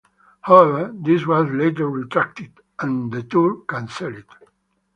[0.41, 4.23] However, this was later retracted, and the tour cancelled.